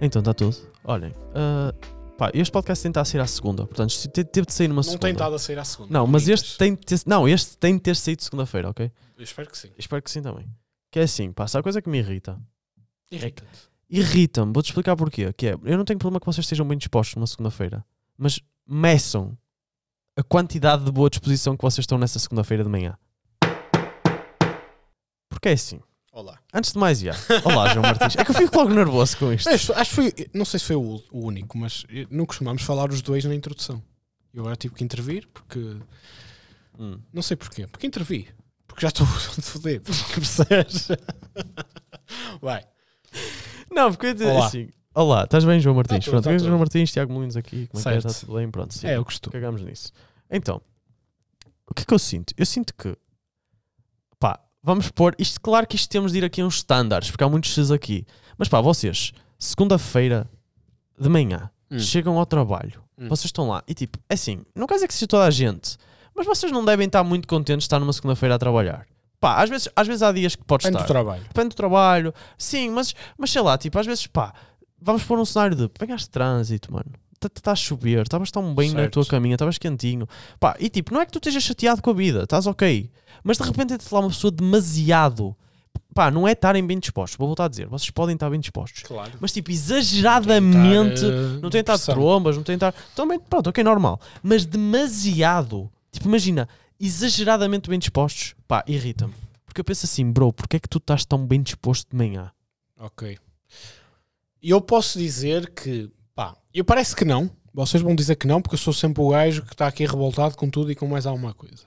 Então 0.00 0.20
está 0.20 0.32
tudo. 0.32 0.56
Olhem, 0.84 1.12
ah, 1.34 1.74
pá, 2.16 2.30
este 2.34 2.52
podcast 2.52 2.82
tem 2.82 2.90
de 2.90 2.92
estar 2.92 3.00
a 3.02 3.04
sair 3.04 3.20
à 3.20 3.26
segunda, 3.26 3.66
portanto, 3.66 3.90
se 3.92 4.08
te- 4.08 4.24
teve 4.24 4.46
de 4.46 4.52
sair 4.52 4.68
numa 4.68 4.76
Não 4.78 4.82
segunda. 4.82 5.00
tem 5.00 5.12
estado 5.12 5.34
a 5.34 5.38
sair 5.38 5.58
à 5.58 5.64
segunda. 5.64 5.92
Não, 5.92 6.06
mas 6.06 6.28
este 6.28 6.56
tem 6.56 6.74
de 6.74 6.80
ter, 6.80 7.00
não, 7.06 7.28
este 7.28 7.56
tem 7.58 7.74
de 7.74 7.80
ter 7.80 7.96
saído 7.96 8.22
segunda-feira, 8.22 8.70
ok? 8.70 8.90
Eu 9.16 9.24
espero 9.24 9.50
que 9.50 9.58
sim. 9.58 9.70
Espero 9.76 10.02
que 10.02 10.10
sim 10.10 10.22
também. 10.22 10.46
Que 10.90 11.00
é 11.00 11.02
assim, 11.02 11.32
pá, 11.32 11.46
sabe 11.46 11.60
a 11.60 11.62
coisa 11.64 11.82
que 11.82 11.88
me 11.88 11.98
irrita? 11.98 12.38
Irrita-te. 13.10 13.68
Irrita-me, 13.90 14.52
vou-te 14.52 14.66
explicar 14.66 14.94
porquê. 14.96 15.32
Que 15.32 15.48
é, 15.48 15.52
eu 15.64 15.76
não 15.76 15.84
tenho 15.84 15.98
problema 15.98 16.20
que 16.20 16.26
vocês 16.26 16.44
estejam 16.44 16.66
bem 16.66 16.78
dispostos 16.78 17.16
numa 17.16 17.26
segunda-feira, 17.26 17.84
mas 18.16 18.40
meçam 18.66 19.36
a 20.16 20.22
quantidade 20.22 20.84
de 20.84 20.92
boa 20.92 21.08
disposição 21.10 21.56
que 21.56 21.62
vocês 21.62 21.82
estão 21.82 21.98
nessa 21.98 22.18
segunda-feira 22.18 22.62
de 22.62 22.68
manhã. 22.70 22.96
Porque 25.28 25.48
é 25.48 25.52
assim, 25.52 25.80
Olá. 26.18 26.36
antes 26.52 26.72
de 26.72 26.78
mais, 26.80 26.98
já. 26.98 27.12
Olá, 27.44 27.68
João 27.68 27.82
Martins. 27.82 28.16
É 28.16 28.24
que 28.24 28.30
eu 28.32 28.34
fico 28.34 28.56
logo 28.58 28.74
nervoso 28.74 29.16
com 29.18 29.32
isto. 29.32 29.48
Acho, 29.48 29.72
acho 29.72 29.90
que 29.90 29.94
foi, 29.94 30.12
não 30.34 30.44
sei 30.44 30.58
se 30.58 30.66
foi 30.66 30.74
o, 30.74 31.00
o 31.12 31.20
único, 31.24 31.56
mas 31.56 31.86
não 32.10 32.26
costumamos 32.26 32.62
falar 32.62 32.90
os 32.90 33.00
dois 33.00 33.24
na 33.24 33.32
introdução. 33.36 33.80
Eu 34.34 34.40
agora 34.40 34.56
tive 34.56 34.74
que 34.74 34.82
intervir 34.82 35.28
porque. 35.32 35.76
Hum. 36.76 36.98
Não 37.12 37.22
sei 37.22 37.36
porquê. 37.36 37.68
Porque 37.68 37.86
intervi. 37.86 38.28
Porque 38.66 38.82
já 38.82 38.88
estou 38.88 39.06
fodido. 39.40 39.84
Percebes? 40.12 40.88
Vai. 42.42 42.66
Não, 43.70 43.92
porque 43.94 44.20
eu 44.20 44.28
Olá. 44.28 44.46
assim. 44.46 44.68
Olá, 44.92 45.22
estás 45.22 45.44
bem, 45.44 45.60
João 45.60 45.76
Martins? 45.76 46.04
Tá 46.04 46.10
Pronto, 46.10 46.24
tá 46.24 46.32
é. 46.32 46.38
João 46.40 46.58
Martins, 46.58 46.90
Tiago 46.90 47.12
Molinos 47.12 47.36
aqui. 47.36 47.68
Como 47.68 47.80
é 47.80 47.82
que 47.84 47.88
é? 47.90 47.92
Certo. 47.92 48.08
Está 48.08 48.26
tudo 48.26 48.38
bem? 48.38 48.50
Pronto, 48.50 48.74
sim. 48.74 48.88
É, 48.88 48.96
eu 48.96 49.04
costumo. 49.04 49.32
Cagamos 49.32 49.62
nisso. 49.62 49.92
Então, 50.28 50.60
o 51.64 51.74
que 51.74 51.82
é 51.82 51.84
que 51.84 51.94
eu 51.94 51.98
sinto? 51.98 52.34
Eu 52.36 52.44
sinto 52.44 52.74
que, 52.74 52.96
vamos 54.62 54.90
pôr 54.90 55.14
isto. 55.18 55.40
Claro 55.40 55.66
que 55.66 55.76
isto 55.76 55.88
temos 55.88 56.12
de 56.12 56.18
ir 56.18 56.24
aqui 56.24 56.40
a 56.40 56.46
uns 56.46 56.56
estándares, 56.56 57.10
porque 57.10 57.24
há 57.24 57.28
muitos 57.28 57.52
X 57.52 57.70
aqui. 57.70 58.06
Mas 58.36 58.48
pá, 58.48 58.60
vocês, 58.60 59.12
segunda-feira 59.38 60.28
de 60.98 61.08
manhã, 61.08 61.50
Hum. 61.70 61.78
chegam 61.78 62.18
ao 62.18 62.24
trabalho, 62.24 62.82
Hum. 62.98 63.08
vocês 63.08 63.26
estão 63.26 63.48
lá 63.48 63.62
e 63.68 63.74
tipo, 63.74 63.98
é 64.08 64.14
assim, 64.14 64.40
não 64.54 64.66
quer 64.66 64.74
dizer 64.76 64.88
que 64.88 64.94
seja 64.94 65.06
toda 65.06 65.24
a 65.26 65.30
gente, 65.30 65.76
mas 66.16 66.24
vocês 66.26 66.50
não 66.50 66.64
devem 66.64 66.86
estar 66.86 67.04
muito 67.04 67.28
contentes 67.28 67.64
de 67.64 67.66
estar 67.66 67.78
numa 67.78 67.92
segunda-feira 67.92 68.34
a 68.36 68.38
trabalhar. 68.38 68.86
Pá, 69.20 69.42
às 69.42 69.50
vezes, 69.50 69.68
às 69.74 69.86
vezes 69.86 70.02
há 70.02 70.10
dias 70.12 70.34
que 70.36 70.44
podes 70.44 70.64
Depende 70.64 70.82
estar. 70.82 70.86
do 70.86 70.94
trabalho. 70.94 71.22
Depende 71.24 71.48
do 71.50 71.54
trabalho. 71.56 72.14
Sim, 72.38 72.70
mas, 72.70 72.94
mas 73.18 73.30
sei 73.30 73.42
lá, 73.42 73.58
tipo, 73.58 73.78
às 73.78 73.84
vezes, 73.84 74.06
pá, 74.06 74.32
vamos 74.80 75.02
pôr 75.02 75.18
um 75.18 75.24
cenário 75.24 75.56
de 75.56 75.68
venhas 75.78 76.02
de 76.02 76.10
trânsito, 76.10 76.72
mano. 76.72 76.86
Está 77.34 77.52
a 77.52 77.56
chover, 77.56 78.02
estavas 78.02 78.30
tão 78.30 78.54
bem 78.54 78.70
na 78.70 78.80
Certo. 78.80 78.92
tua 78.94 79.06
caminha, 79.06 79.34
estavas 79.34 79.58
quentinho. 79.58 80.06
Pá, 80.38 80.56
e 80.60 80.68
tipo, 80.68 80.92
não 80.94 81.00
é 81.00 81.06
que 81.06 81.12
tu 81.12 81.18
estejas 81.18 81.42
chateado 81.42 81.82
com 81.82 81.90
a 81.90 81.94
vida, 81.94 82.22
estás 82.22 82.46
ok. 82.46 82.90
Mas 83.24 83.38
de 83.38 83.44
repente 83.44 83.74
entra 83.74 83.88
lá 83.92 84.00
uma 84.00 84.08
pessoa 84.10 84.30
demasiado. 84.30 85.36
Pá, 85.94 86.10
não 86.10 86.28
é 86.28 86.32
estarem 86.32 86.64
bem 86.64 86.78
dispostos. 86.78 87.16
Vou 87.18 87.26
voltar 87.26 87.46
a 87.46 87.48
dizer, 87.48 87.66
vocês 87.66 87.90
podem 87.90 88.14
estar 88.14 88.30
bem 88.30 88.38
dispostos. 88.38 88.82
Claro. 88.84 89.10
Mas 89.20 89.32
tipo, 89.32 89.50
exageradamente. 89.50 91.04
eh, 91.04 91.40
não 91.42 91.48
estar 91.48 91.76
de 91.76 91.84
trombas, 91.84 92.36
não 92.36 92.42
estar. 92.54 92.72
Também, 92.94 93.18
pronto, 93.18 93.48
ok, 93.50 93.64
normal. 93.64 94.00
Mas 94.22 94.44
demasiado. 94.44 95.70
Tipo, 95.90 96.06
imagina, 96.08 96.48
exageradamente 96.78 97.68
bem 97.68 97.78
dispostos. 97.78 98.34
Pá, 98.46 98.62
irrita-me. 98.66 99.14
Porque 99.44 99.60
eu 99.60 99.64
penso 99.64 99.86
assim, 99.86 100.10
bro, 100.10 100.32
porque 100.32 100.56
é 100.56 100.60
que 100.60 100.68
tu 100.68 100.78
estás 100.78 101.04
tão 101.04 101.26
bem 101.26 101.42
disposto 101.42 101.88
de 101.90 101.96
manhã? 101.96 102.30
Ok. 102.78 103.18
Eu 104.40 104.60
posso 104.60 104.98
dizer 104.98 105.50
que, 105.50 105.90
eu 106.54 106.64
parece 106.64 106.94
que 106.94 107.04
não. 107.04 107.30
Vocês 107.52 107.82
vão 107.82 107.94
dizer 107.94 108.16
que 108.16 108.26
não, 108.26 108.40
porque 108.40 108.54
eu 108.54 108.58
sou 108.58 108.72
sempre 108.72 109.02
o 109.02 109.10
gajo 109.10 109.42
que 109.42 109.52
está 109.52 109.66
aqui 109.66 109.84
revoltado 109.84 110.36
com 110.36 110.48
tudo 110.48 110.70
e 110.70 110.74
com 110.74 110.86
mais 110.86 111.06
alguma 111.06 111.34
coisa. 111.34 111.66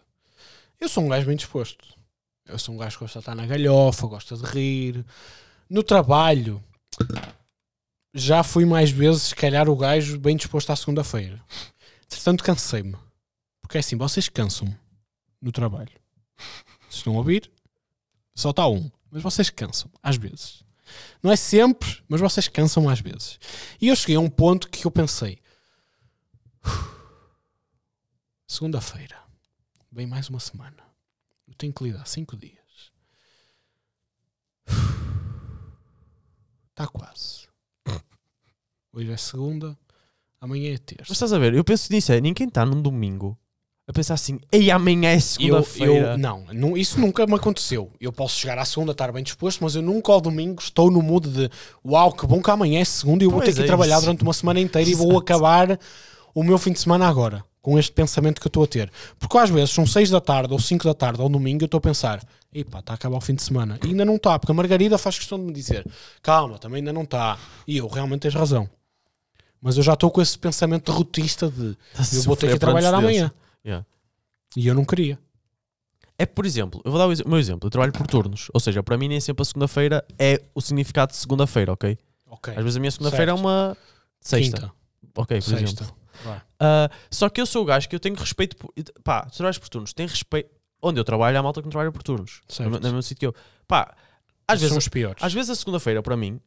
Eu 0.79 0.87
sou 0.87 1.03
um 1.03 1.09
gajo 1.09 1.27
bem 1.27 1.35
disposto. 1.35 1.85
Eu 2.45 2.57
sou 2.57 2.75
um 2.75 2.77
gajo 2.77 2.97
que 2.97 3.03
gosta 3.03 3.19
de 3.19 3.23
estar 3.23 3.35
na 3.35 3.45
galhofa, 3.45 4.07
gosta 4.07 4.37
de 4.37 4.43
rir. 4.45 5.05
No 5.69 5.83
trabalho, 5.83 6.63
já 8.13 8.43
fui 8.43 8.65
mais 8.65 8.91
vezes, 8.91 9.23
se 9.23 9.35
calhar, 9.35 9.69
o 9.69 9.75
gajo 9.75 10.19
bem 10.19 10.35
disposto 10.35 10.69
à 10.71 10.75
segunda-feira. 10.75 11.41
Entretanto, 12.05 12.43
cansei-me. 12.43 12.95
Porque 13.61 13.77
é 13.77 13.79
assim, 13.79 13.95
vocês 13.95 14.27
cansam-me 14.27 14.77
no 15.41 15.51
trabalho. 15.51 15.91
Vocês 16.81 16.97
estão 16.97 17.13
a 17.15 17.17
ouvir? 17.17 17.49
Só 18.35 18.49
está 18.49 18.67
um. 18.67 18.89
Mas 19.09 19.23
vocês 19.23 19.49
cansam, 19.49 19.89
às 20.01 20.17
vezes. 20.17 20.63
Não 21.21 21.31
é 21.31 21.35
sempre, 21.35 22.01
mas 22.07 22.19
vocês 22.21 22.47
cansam 22.47 22.89
às 22.89 22.99
vezes. 22.99 23.39
E 23.79 23.87
eu 23.87 23.95
cheguei 23.95 24.15
a 24.15 24.19
um 24.19 24.29
ponto 24.29 24.69
que 24.69 24.85
eu 24.85 24.91
pensei: 24.91 25.39
segunda-feira, 28.47 29.17
vem 29.91 30.07
mais 30.07 30.29
uma 30.29 30.39
semana. 30.39 30.83
Eu 31.47 31.53
tenho 31.55 31.73
que 31.73 31.83
lidar 31.83 32.05
cinco 32.07 32.35
dias. 32.37 32.59
Está 36.69 36.87
quase. 36.87 37.47
Hoje 38.93 39.11
é 39.11 39.17
segunda, 39.17 39.77
amanhã 40.39 40.69
é 40.69 40.71
Mas 40.73 40.79
terça. 40.81 41.13
estás 41.13 41.31
a 41.31 41.39
ver, 41.39 41.53
eu 41.53 41.63
penso 41.63 41.91
nisso, 41.93 42.11
é 42.11 42.19
ninguém 42.19 42.47
está 42.47 42.65
num 42.65 42.81
domingo 42.81 43.37
a 43.91 43.93
pensar 43.93 44.13
assim, 44.15 44.39
ei, 44.51 44.71
amanhã 44.71 45.09
é 45.11 45.19
segunda-feira. 45.19 46.17
não, 46.17 46.43
nu- 46.53 46.77
isso 46.77 46.99
nunca 46.99 47.25
me 47.27 47.35
aconteceu. 47.35 47.91
Eu 47.99 48.11
posso 48.11 48.39
chegar 48.39 48.57
à 48.57 48.65
segunda, 48.65 48.91
estar 48.91 49.11
bem 49.11 49.23
disposto, 49.23 49.63
mas 49.63 49.75
eu 49.75 49.81
nunca 49.81 50.11
ao 50.11 50.19
domingo 50.19 50.61
estou 50.61 50.89
no 50.89 51.01
mood 51.01 51.27
de 51.29 51.49
uau, 51.85 52.11
que 52.13 52.25
bom 52.25 52.41
que 52.41 52.49
amanhã 52.49 52.79
é 52.81 52.85
segunda 52.85 53.23
e 53.23 53.27
eu 53.27 53.31
vou 53.31 53.39
Pois 53.41 53.49
ter 53.49 53.55
que 53.55 53.63
é 53.63 53.67
trabalhar 53.67 53.95
isso. 53.97 54.05
durante 54.05 54.23
uma 54.23 54.33
semana 54.33 54.59
inteira 54.59 54.89
e 54.89 54.93
vou 54.95 55.07
Exato. 55.11 55.21
acabar 55.21 55.79
o 56.33 56.43
meu 56.43 56.57
fim 56.57 56.71
de 56.71 56.79
semana 56.79 57.07
agora, 57.07 57.43
com 57.61 57.77
este 57.77 57.91
pensamento 57.91 58.39
que 58.41 58.47
eu 58.47 58.49
estou 58.49 58.63
a 58.63 58.67
ter. 58.67 58.91
Porque 59.19 59.37
às 59.37 59.49
vezes 59.49 59.69
são 59.71 59.85
seis 59.85 60.09
da 60.09 60.19
tarde, 60.21 60.51
ou 60.53 60.59
cinco 60.59 60.85
da 60.85 60.93
tarde, 60.93 61.21
ou 61.21 61.29
domingo, 61.29 61.63
eu 61.63 61.65
estou 61.65 61.77
a 61.77 61.81
pensar, 61.81 62.23
epá, 62.53 62.79
está 62.79 62.93
a 62.93 62.95
acabar 62.95 63.17
o 63.17 63.21
fim 63.21 63.35
de 63.35 63.43
semana. 63.43 63.77
E 63.83 63.87
ainda 63.87 64.05
não 64.05 64.15
está, 64.15 64.39
porque 64.39 64.51
a 64.51 64.55
Margarida 64.55 64.97
faz 64.97 65.17
questão 65.17 65.37
de 65.37 65.45
me 65.45 65.53
dizer, 65.53 65.85
calma, 66.23 66.57
também 66.57 66.77
ainda 66.79 66.93
não 66.93 67.03
está. 67.03 67.37
E 67.67 67.77
eu, 67.77 67.87
realmente 67.87 68.21
tens 68.21 68.33
razão. 68.33 68.69
Mas 69.63 69.77
eu 69.77 69.83
já 69.83 69.93
estou 69.93 70.09
com 70.09 70.19
esse 70.21 70.35
pensamento 70.39 70.91
derrotista 70.91 71.47
de 71.47 71.77
a 71.95 72.15
eu 72.15 72.23
vou 72.23 72.35
ter 72.35 72.51
que 72.51 72.57
trabalhar 72.57 72.93
amanhã. 72.95 73.31
Yeah. 73.65 73.85
E 74.55 74.67
eu 74.67 74.75
não 74.75 74.83
queria. 74.85 75.19
É 76.17 76.25
por 76.25 76.45
exemplo, 76.45 76.81
eu 76.85 76.91
vou 76.91 76.99
dar 76.99 77.07
o, 77.07 77.29
meu 77.29 77.39
exemplo, 77.39 77.67
eu 77.67 77.71
trabalho 77.71 77.91
por 77.91 78.05
turnos, 78.05 78.47
ou 78.53 78.59
seja, 78.59 78.83
para 78.83 78.97
mim 78.97 79.07
nem 79.07 79.19
sempre 79.19 79.41
a 79.41 79.45
segunda-feira 79.45 80.05
é 80.19 80.41
o 80.53 80.61
significado 80.61 81.11
de 81.11 81.17
segunda-feira, 81.17 81.73
ok? 81.73 81.97
Ok. 82.27 82.53
Às 82.55 82.63
vezes 82.63 82.77
a 82.77 82.79
minha 82.79 82.91
segunda-feira 82.91 83.31
é 83.31 83.33
uma 83.33 83.75
sexta, 84.19 84.57
Quinta. 84.57 84.73
ok, 85.15 85.37
por 85.41 85.43
Sexta. 85.43 85.83
exemplo. 85.83 85.95
Ah, 86.59 86.89
só 87.09 87.27
que 87.27 87.41
eu 87.41 87.45
sou 87.47 87.63
o 87.63 87.65
gajo 87.65 87.89
que 87.89 87.95
eu 87.95 87.99
tenho 87.99 88.15
respeito 88.15 88.55
por. 88.55 88.71
Pá, 89.03 89.25
tu 89.25 89.35
trabalhas 89.37 89.57
por 89.57 89.67
turnos, 89.69 89.93
tem 89.93 90.05
respeito. 90.07 90.49
Onde 90.83 90.99
eu 90.99 91.03
trabalho, 91.03 91.37
há 91.37 91.43
malta 91.43 91.61
que 91.61 91.65
não 91.65 91.71
trabalha 91.71 91.91
por 91.91 92.03
turnos. 92.03 92.41
Certo. 92.47 92.69
No, 92.69 92.75
no 92.77 92.81
mesmo 92.83 93.01
sítio 93.03 93.19
que 93.19 93.25
eu. 93.27 93.35
Pá, 93.67 93.95
às 94.47 94.57
Esses 94.59 94.67
são 94.69 94.75
vezes, 94.75 94.77
os 94.77 94.87
piores. 94.89 95.23
às 95.23 95.33
vezes 95.33 95.49
a 95.49 95.55
segunda-feira 95.55 96.01
para 96.03 96.15
mim 96.17 96.39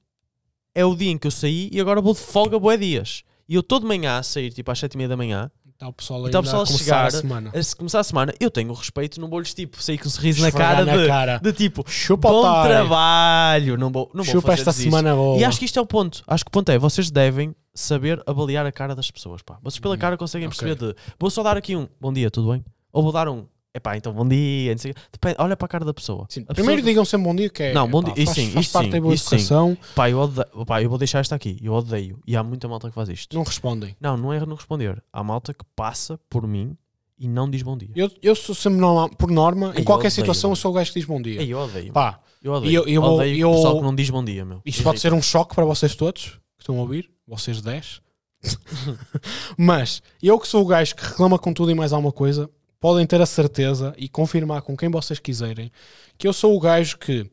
é 0.74 0.84
o 0.84 0.94
dia 0.94 1.10
em 1.10 1.18
que 1.18 1.26
eu 1.26 1.30
saí 1.30 1.68
e 1.72 1.80
agora 1.80 2.00
vou 2.00 2.14
de 2.14 2.20
folga 2.20 2.58
boé 2.58 2.76
dias. 2.76 3.24
E 3.48 3.54
eu 3.54 3.60
estou 3.60 3.78
de 3.80 3.86
manhã 3.86 4.18
a 4.18 4.22
sair, 4.22 4.52
tipo 4.52 4.70
às 4.70 4.78
7 4.78 4.94
e 4.94 4.96
meia 4.96 5.08
da 5.08 5.16
manhã, 5.16 5.50
Está 5.74 5.88
o 5.88 5.92
pessoal 5.92 6.26
está 6.26 6.38
o 6.38 6.42
pessoal 6.42 6.62
a 6.62 6.66
começar 6.66 6.84
chegar 6.84 7.06
a 7.06 7.10
semana. 7.10 7.50
a 7.52 7.62
se 7.62 7.74
começar 7.76 8.00
a 8.00 8.04
semana, 8.04 8.32
eu 8.38 8.48
tenho 8.50 8.70
o 8.70 8.74
respeito, 8.74 9.20
não 9.20 9.28
vou-lhes 9.28 9.52
tipo, 9.52 9.82
sair 9.82 9.98
com 9.98 10.06
um 10.06 10.10
sorriso 10.10 10.40
na 10.40 10.52
cara, 10.52 10.84
na 10.84 10.96
de, 10.96 11.06
cara. 11.06 11.38
de 11.42 11.52
tipo, 11.52 11.84
Chupa 11.90 12.28
bom 12.28 12.38
otário. 12.38 12.70
trabalho, 12.76 13.76
não 13.76 13.90
vou, 13.90 14.08
não 14.14 14.22
vou 14.22 14.32
Chupa 14.34 14.48
fazer 14.48 14.60
esta 14.60 14.72
semana 14.72 15.14
boa. 15.14 15.38
E 15.38 15.44
acho 15.44 15.58
que 15.58 15.64
isto 15.64 15.78
é 15.78 15.82
o 15.82 15.86
ponto. 15.86 16.22
Acho 16.26 16.44
que 16.44 16.48
o 16.48 16.52
ponto 16.52 16.70
é, 16.70 16.78
vocês 16.78 17.10
devem 17.10 17.54
saber 17.74 18.22
avaliar 18.24 18.64
a 18.64 18.70
cara 18.72 18.94
das 18.94 19.10
pessoas. 19.10 19.42
Pá. 19.42 19.58
Vocês 19.62 19.80
pela 19.80 19.96
Hum, 19.96 19.98
cara 19.98 20.16
conseguem 20.16 20.46
ok. 20.46 20.56
perceber 20.58 20.94
de 20.94 20.98
vou 21.18 21.28
só 21.28 21.42
dar 21.42 21.56
aqui 21.56 21.74
um 21.74 21.88
bom 22.00 22.12
dia, 22.12 22.30
tudo 22.30 22.52
bem? 22.52 22.64
Ou 22.92 23.02
vou 23.02 23.10
dar 23.10 23.28
um 23.28 23.44
epá, 23.74 23.96
então 23.96 24.12
bom 24.12 24.26
dia, 24.26 24.70
não 24.72 24.78
sei 24.78 24.92
o 24.92 24.94
quê. 24.94 25.00
Depende, 25.12 25.36
olha 25.38 25.56
para 25.56 25.66
a 25.66 25.68
cara 25.68 25.84
da 25.84 25.92
pessoa. 25.92 26.26
Sim, 26.28 26.44
A 26.48 26.54
Primeiro 26.54 26.80
pessoa- 26.80 26.90
digam 26.92 27.04
sempre 27.04 27.24
bom 27.26 27.34
dia, 27.34 27.50
que 27.50 27.62
é. 27.64 27.72
Não, 27.74 27.88
bom 27.88 28.02
pá, 28.02 28.10
dia- 28.12 28.22
isso 28.24 28.34
Faz, 28.34 28.46
sim, 28.46 28.52
faz 28.52 28.64
isso 28.66 28.72
parte 28.72 28.86
sim, 28.86 28.90
da 28.92 29.00
boa 29.00 29.14
isso 29.14 29.28
sim. 29.28 29.34
educação. 29.36 29.78
Pá, 29.94 30.10
eu, 30.10 30.18
odeio, 30.18 30.66
pá, 30.66 30.82
eu 30.82 30.88
vou 30.88 30.98
deixar 30.98 31.18
esta 31.20 31.34
aqui. 31.34 31.58
Eu 31.62 31.72
odeio. 31.72 32.18
E 32.26 32.36
há 32.36 32.42
muita 32.42 32.68
malta 32.68 32.88
que 32.88 32.94
faz 32.94 33.08
isto. 33.08 33.34
Não 33.36 33.42
respondem. 33.42 33.96
Não, 34.00 34.16
não 34.16 34.32
é 34.32 34.38
não 34.46 34.54
responder. 34.56 35.02
Há 35.12 35.22
malta 35.24 35.52
que 35.52 35.64
passa 35.74 36.18
por 36.30 36.46
mim 36.46 36.76
e 37.18 37.26
não 37.28 37.50
diz 37.50 37.62
bom 37.62 37.76
dia. 37.76 37.90
Eu, 37.94 38.10
eu 38.22 38.34
sou 38.34 38.54
sempre, 38.54 38.80
por 39.18 39.30
norma, 39.30 39.72
Ei, 39.74 39.80
em 39.82 39.84
qualquer 39.84 40.06
odeio, 40.08 40.10
situação, 40.12 40.48
eu 40.48 40.52
mano. 40.52 40.56
sou 40.56 40.70
o 40.70 40.74
gajo 40.74 40.92
que 40.92 40.98
diz 41.00 41.08
bom 41.08 41.20
dia. 41.20 41.40
Ei, 41.42 41.52
eu 41.52 41.58
odeio. 41.58 41.92
Pá, 41.92 42.20
eu 42.42 42.52
odeio. 42.52 42.72
eu- 42.82 42.88
eu 42.88 43.02
odeio 43.02 43.38
eu- 43.38 43.50
o 43.50 43.54
pessoal 43.54 43.76
que 43.76 43.82
não 43.82 43.94
diz 43.94 44.10
bom 44.10 44.24
dia, 44.24 44.44
meu. 44.44 44.60
isto 44.64 44.82
pode 44.82 45.00
ser 45.00 45.12
um 45.12 45.22
choque 45.22 45.54
para 45.54 45.64
vocês 45.64 45.94
todos, 45.94 46.30
que 46.56 46.62
estão 46.62 46.76
a 46.78 46.80
ouvir, 46.80 47.10
vocês 47.26 47.60
10. 47.60 48.00
Mas 49.56 50.02
eu 50.22 50.38
que 50.38 50.46
sou 50.48 50.62
o 50.62 50.66
gajo 50.66 50.94
que 50.94 51.04
reclama 51.04 51.38
com 51.38 51.52
tudo 51.52 51.70
e 51.70 51.74
mais 51.74 51.92
alguma 51.92 52.12
coisa, 52.12 52.50
podem 52.84 53.06
ter 53.06 53.18
a 53.18 53.24
certeza 53.24 53.94
e 53.96 54.10
confirmar 54.10 54.60
com 54.60 54.76
quem 54.76 54.90
vocês 54.90 55.18
quiserem 55.18 55.72
que 56.18 56.28
eu 56.28 56.34
sou 56.34 56.54
o 56.54 56.60
gajo 56.60 56.98
que 56.98 57.24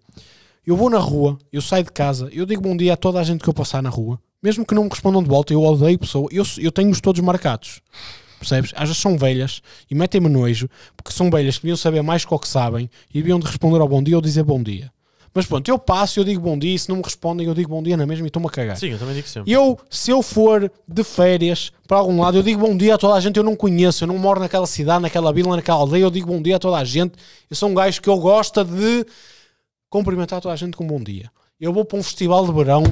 eu 0.66 0.78
vou 0.78 0.90
na 0.90 0.98
rua, 0.98 1.38
eu 1.52 1.62
saio 1.62 1.84
de 1.84 1.92
casa, 1.92 2.30
eu 2.32 2.46
digo 2.46 2.62
bom 2.62 2.78
dia 2.78 2.94
a 2.94 2.96
toda 2.96 3.20
a 3.20 3.24
gente 3.26 3.44
que 3.44 3.50
eu 3.50 3.54
passar 3.54 3.84
na 3.84 3.90
rua, 3.90 4.18
mesmo 4.42 4.66
que 4.66 4.74
não 4.74 4.86
me 4.86 4.90
respondam 4.90 5.22
de 5.22 5.28
volta, 5.28 5.52
eu 5.52 5.62
odeio 5.62 6.00
pessoa, 6.00 6.30
eu, 6.32 6.46
eu 6.58 6.72
tenho-os 6.72 7.02
todos 7.02 7.20
marcados. 7.20 7.82
Percebes? 8.40 8.72
Às 8.74 8.88
vezes 8.88 9.02
são 9.02 9.18
velhas 9.18 9.62
e 9.90 9.94
metem-me 9.94 10.30
nojo 10.30 10.70
porque 10.96 11.12
são 11.12 11.30
velhas 11.30 11.58
que 11.58 11.64
deviam 11.64 11.76
saber 11.76 12.02
mais 12.02 12.24
que 12.24 12.34
o 12.34 12.40
que 12.40 12.48
sabem 12.48 12.90
e 13.10 13.16
deviam 13.16 13.38
de 13.38 13.46
responder 13.46 13.82
ao 13.82 13.90
bom 13.90 14.02
dia 14.02 14.16
ou 14.16 14.22
dizer 14.22 14.44
bom 14.44 14.64
dia. 14.64 14.90
Mas 15.34 15.46
pronto, 15.46 15.68
eu 15.70 15.80
passo, 15.80 16.20
eu 16.20 16.26
digo 16.26 16.42
bom 16.42 16.58
dia 16.58 16.76
e 16.76 16.80
se 16.80 16.90
não 16.90 16.98
me 16.98 17.04
respondem, 17.04 17.48
eu 17.48 17.54
digo 17.54 17.70
bom 17.70 17.82
dia 17.82 17.96
na 17.96 18.06
mesma 18.06 18.26
e 18.26 18.28
estou-me 18.28 18.48
a 18.48 18.52
cagar. 18.52 18.76
Sim, 18.76 18.90
eu 18.90 19.00
também 19.00 19.16
digo 19.16 19.28
sempre. 19.28 19.50
Eu, 19.50 19.80
se 19.90 20.12
eu 20.12 20.22
for 20.22 20.70
de 20.86 21.04
férias 21.04 21.72
para 21.88 21.98
algum 21.98 22.20
lado, 22.20 22.38
eu 22.38 22.44
digo 22.44 22.60
bom 22.60 22.76
dia 22.76 22.96
a 22.96 22.98
toda 22.98 23.14
a 23.14 23.20
gente, 23.20 23.38
eu 23.38 23.44
não 23.44 23.56
conheço, 23.56 24.04
eu 24.04 24.08
não 24.10 24.18
moro 24.18 24.42
naquela 24.42 24.68
cidade, 24.68 25.02
naquela 25.02 25.32
vila, 25.32 25.56
naquela 25.56 25.80
aldeia, 25.80 26.04
eu 26.04 26.12
digo 26.12 26.28
bom 26.28 26.42
dia 26.42 26.58
a 26.58 26.60
toda 26.60 26.78
a 26.78 26.84
gente. 26.84 27.14
Eu 27.50 27.56
sou 27.56 27.70
um 27.70 27.74
gajo 27.74 28.02
que 28.02 28.10
eu 28.10 28.18
gosto 28.18 28.62
de 28.66 29.06
cumprimentar 29.90 30.42
toda 30.42 30.54
a 30.54 30.58
gente 30.58 30.76
com 30.76 30.86
bom 30.86 31.02
dia. 31.02 31.32
Eu 31.60 31.72
vou 31.72 31.86
para 31.86 31.98
um 31.98 32.04
festival 32.04 32.46
de 32.46 32.52
verão 32.52 32.84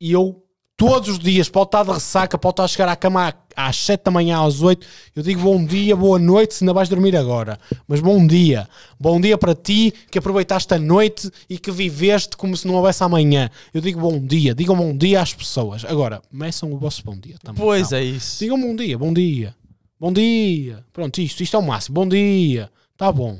E 0.00 0.12
eu, 0.12 0.42
todos 0.76 1.08
os 1.08 1.18
dias, 1.18 1.48
pode 1.48 1.68
estar 1.68 1.84
de 1.84 1.90
ressaca, 1.90 2.36
pode 2.36 2.52
estar 2.52 2.64
a 2.64 2.68
chegar 2.68 2.88
à 2.88 2.96
cama 2.96 3.34
às 3.56 3.76
7 3.78 4.04
da 4.04 4.10
manhã, 4.10 4.44
às 4.44 4.60
8. 4.60 4.86
Eu 5.14 5.22
digo 5.22 5.40
bom 5.40 5.64
dia, 5.64 5.96
boa 5.96 6.18
noite, 6.18 6.54
se 6.54 6.64
ainda 6.64 6.74
vais 6.74 6.88
dormir 6.88 7.16
agora. 7.16 7.58
Mas 7.88 8.00
bom 8.00 8.26
dia. 8.26 8.68
Bom 9.00 9.18
dia 9.20 9.38
para 9.38 9.54
ti 9.54 9.92
que 10.10 10.18
aproveitaste 10.18 10.74
a 10.74 10.78
noite 10.78 11.30
e 11.48 11.58
que 11.58 11.70
viveste 11.70 12.36
como 12.36 12.54
se 12.56 12.66
não 12.66 12.74
houvesse 12.74 13.02
amanhã. 13.02 13.48
Eu 13.72 13.80
digo 13.80 13.98
bom 13.98 14.20
dia. 14.20 14.54
Digam 14.54 14.76
bom 14.76 14.94
dia 14.94 15.22
às 15.22 15.32
pessoas. 15.32 15.84
Agora, 15.84 16.20
meçam 16.30 16.70
o 16.72 16.78
vosso 16.78 17.02
bom 17.02 17.16
dia 17.16 17.36
também. 17.42 17.62
Pois 17.62 17.90
Não. 17.90 17.98
é 17.98 18.04
isso. 18.04 18.38
Digam 18.44 18.60
bom 18.60 18.76
dia, 18.76 18.98
bom 18.98 19.12
dia. 19.14 19.54
Bom 19.98 20.12
dia. 20.12 20.84
Pronto, 20.92 21.18
isto, 21.22 21.42
isto 21.42 21.56
é 21.56 21.58
o 21.58 21.62
máximo. 21.62 21.94
Bom 21.94 22.06
dia. 22.08 22.70
Tá 22.98 23.10
bom. 23.10 23.38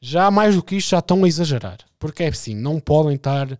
Já 0.00 0.30
mais 0.30 0.54
do 0.54 0.62
que 0.62 0.76
isto, 0.76 0.90
já 0.90 1.00
estão 1.00 1.24
a 1.24 1.28
exagerar. 1.28 1.78
Porque 1.98 2.22
é 2.22 2.28
assim, 2.28 2.54
não 2.54 2.78
podem 2.78 3.16
estar 3.16 3.58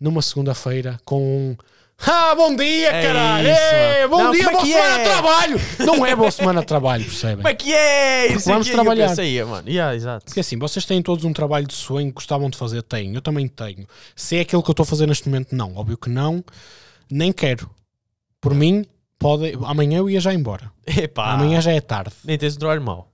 numa 0.00 0.22
segunda-feira 0.22 0.98
com. 1.04 1.54
Ah, 1.98 2.34
bom 2.34 2.54
dia, 2.54 2.88
É 2.90 3.02
caralho! 3.02 3.48
isso, 3.48 4.08
bom 4.10 4.24
Não, 4.24 4.32
dia, 4.32 4.42
é 4.42 4.50
boa 4.50 4.62
que 4.62 4.72
semana 4.72 4.94
é? 4.94 4.98
de 4.98 5.04
trabalho! 5.04 5.60
Não 5.86 6.06
é 6.06 6.16
boa 6.16 6.30
semana 6.30 6.60
de 6.60 6.66
trabalho, 6.66 7.04
percebem? 7.04 7.36
Como 7.36 7.48
é 7.48 7.54
que 7.54 7.72
é? 7.72 8.32
Isso 8.32 8.48
vamos 8.48 8.68
é 8.68 8.72
trabalhar. 8.72 9.04
Eu 9.04 9.08
pensei, 9.10 9.44
mano. 9.44 9.68
Yeah, 9.68 9.94
exato. 9.94 10.26
Porque 10.26 10.40
assim, 10.40 10.58
vocês 10.58 10.84
têm 10.84 11.00
todos 11.02 11.24
um 11.24 11.32
trabalho 11.32 11.66
de 11.66 11.74
sonho 11.74 12.08
que 12.08 12.14
gostavam 12.14 12.50
de 12.50 12.58
fazer? 12.58 12.82
Tenho, 12.82 13.14
eu 13.14 13.22
também 13.22 13.48
tenho. 13.48 13.86
Se 14.14 14.36
é 14.36 14.40
aquilo 14.40 14.62
que 14.62 14.68
eu 14.68 14.72
estou 14.72 14.84
a 14.84 14.86
fazer 14.86 15.06
neste 15.06 15.28
momento, 15.28 15.54
não. 15.54 15.74
Óbvio 15.76 15.96
que 15.96 16.10
não, 16.10 16.44
nem 17.10 17.32
quero. 17.32 17.70
Por 18.40 18.54
mim, 18.54 18.84
pode... 19.18 19.56
amanhã 19.64 19.98
eu 19.98 20.10
ia 20.10 20.20
já 20.20 20.34
embora. 20.34 20.70
Epá. 20.86 21.32
Amanhã 21.32 21.60
já 21.60 21.72
é 21.72 21.80
tarde. 21.80 22.12
Nem 22.24 22.36
tens 22.36 22.56
um 22.56 22.58
trabalho 22.58 22.82
mau. 22.82 23.10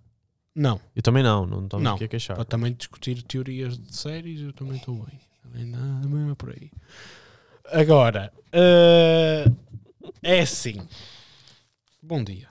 Não. 0.54 0.80
Eu 0.96 1.02
também 1.02 1.22
não, 1.22 1.46
não 1.46 1.64
estou 1.64 1.80
aqui 1.94 2.04
a 2.04 2.08
queixar. 2.08 2.34
Para 2.34 2.44
também 2.44 2.72
discutir 2.72 3.22
teorias 3.22 3.78
de 3.78 3.94
séries, 3.94 4.40
eu 4.40 4.52
também 4.52 4.76
estou 4.78 4.96
bem. 4.96 5.20
Também 5.44 5.64
nada 5.66 6.08
mesmo 6.08 6.32
é 6.32 6.34
por 6.34 6.50
aí. 6.50 6.70
Agora, 7.72 8.32
eh, 8.52 9.44
é 10.22 10.40
assim. 10.40 10.80
Bom 12.02 12.22
dia. 12.24 12.48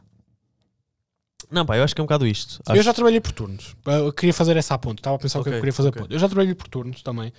Não, 1.52 1.66
pá, 1.66 1.78
eu 1.78 1.84
acho 1.84 1.96
que 1.96 2.02
é 2.02 2.04
um 2.04 2.06
bocado 2.06 2.28
isto. 2.28 2.62
Eu 2.70 2.84
já 2.84 2.94
trabalhei 2.94 3.20
por 3.20 3.32
turnos. 3.32 3.76
Eu 3.86 4.14
queria 4.14 4.34
fazer 4.34 4.56
essa 4.56 4.78
ponte. 4.78 5.00
Estava 5.00 5.16
a 5.16 5.20
pensar 5.20 5.40
o 5.40 5.44
que 5.44 5.50
Ok, 5.50 5.58
eu 5.58 5.62
queria 5.62 5.74
fazer 5.74 5.90
ok. 5.90 6.02
ponto. 6.04 6.14
Eu 6.14 6.20
já 6.20 6.28
trabalhei 6.30 6.54
por 6.54 6.68
turnos 6.68 7.02
também. 7.02 7.34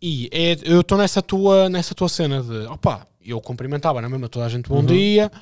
E 0.00 0.28
é- 0.30 0.56
eu 0.64 0.82
estou 0.82 0.98
nessa 0.98 1.22
tua, 1.22 1.68
nessa 1.70 1.94
tua 1.94 2.08
cena 2.08 2.42
de 2.42 2.66
opa, 2.66 3.06
eu 3.24 3.40
cumprimentava 3.40 4.02
na 4.02 4.08
mesma 4.08 4.28
toda 4.28 4.44
a 4.44 4.48
gente 4.48 4.68
bom 4.68 4.80
Uhum. 4.80 4.86
dia 4.86 5.32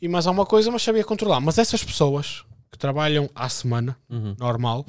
e 0.00 0.08
mais 0.08 0.26
alguma 0.26 0.46
coisa, 0.46 0.70
mas 0.70 0.82
sabia 0.82 1.04
controlar. 1.04 1.40
Mas 1.40 1.58
essas 1.58 1.84
pessoas 1.84 2.44
que 2.72 2.78
trabalham 2.78 3.28
à 3.34 3.48
semana, 3.50 3.98
Uhum. 4.08 4.34
normal, 4.38 4.86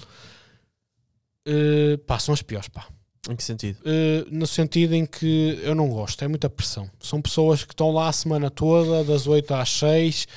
eh, 1.46 1.98
pá, 2.08 2.18
são 2.20 2.34
as 2.34 2.42
piores, 2.42 2.70
pá. 2.70 2.86
Em 3.27 3.36
que 3.36 3.44
sentido? 3.44 3.80
Uh, 3.81 4.27
no 4.31 4.48
sentido 4.48 4.94
em 4.94 5.06
que 5.06 5.60
eu 5.62 5.75
não 5.75 5.89
gosto, 5.89 6.24
é 6.24 6.27
muita 6.27 6.50
pressão. 6.50 6.89
São 7.00 7.21
pessoas 7.21 7.63
que 7.63 7.74
estão 7.74 7.92
lá 7.92 8.07
a 8.07 8.13
semana 8.13 8.50
toda, 8.50 9.04
das 9.04 9.27
8 9.27 9.54
às 9.54 9.69
6 9.71 10.27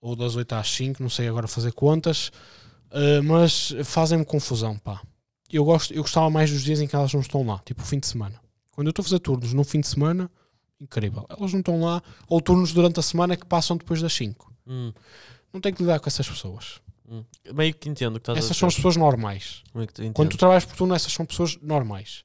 ou 0.00 0.14
das 0.14 0.36
8 0.36 0.52
às 0.54 0.70
5, 0.70 1.02
não 1.02 1.10
sei 1.10 1.28
agora 1.28 1.46
fazer 1.48 1.72
contas, 1.72 2.28
uh, 2.90 3.22
mas 3.24 3.74
fazem-me 3.84 4.24
confusão, 4.24 4.76
pá. 4.78 5.00
Eu, 5.50 5.64
gosto, 5.64 5.92
eu 5.92 6.02
gostava 6.02 6.30
mais 6.30 6.50
dos 6.50 6.62
dias 6.62 6.80
em 6.80 6.86
que 6.86 6.96
elas 6.96 7.12
não 7.12 7.20
estão 7.20 7.44
lá, 7.44 7.60
tipo 7.64 7.82
o 7.82 7.84
fim 7.84 7.98
de 7.98 8.06
semana. 8.06 8.40
Quando 8.70 8.86
eu 8.86 8.90
estou 8.90 9.02
a 9.02 9.04
fazer 9.04 9.18
turnos 9.18 9.52
no 9.52 9.64
fim 9.64 9.80
de 9.80 9.86
semana, 9.86 10.30
incrível. 10.80 11.26
Elas 11.28 11.52
não 11.52 11.60
estão 11.60 11.80
lá, 11.80 12.02
ou 12.28 12.40
turnos 12.40 12.72
durante 12.72 12.98
a 12.98 13.02
semana 13.02 13.36
que 13.36 13.46
passam 13.46 13.76
depois 13.76 14.00
das 14.00 14.12
5. 14.12 14.52
Hum, 14.66 14.92
Não 15.52 15.60
tenho 15.60 15.74
que 15.76 15.82
lidar 15.82 16.00
com 16.00 16.08
essas 16.08 16.28
pessoas. 16.28 16.80
Hum. 17.12 17.24
Meio 17.52 17.74
que 17.74 17.88
entendo 17.88 18.16
o 18.16 18.20
que 18.20 18.22
estás 18.22 18.38
Essas 18.38 18.52
a 18.52 18.54
são 18.54 18.66
as 18.68 18.74
dizer. 18.74 18.82
pessoas 18.82 18.96
normais. 18.96 19.62
Quando 20.14 20.30
tu 20.30 20.38
trabalhas 20.38 20.64
por 20.64 20.76
turno, 20.76 20.94
essas 20.94 21.12
são 21.12 21.26
pessoas 21.26 21.58
normais. 21.60 22.24